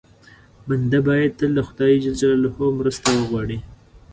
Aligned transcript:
بنده 0.67 0.99
باید 1.07 1.31
تل 1.39 1.49
له 1.57 1.61
خدای 1.67 1.93
ج 2.03 2.05
مرسته 2.79 3.07
وغواړي. 3.13 3.57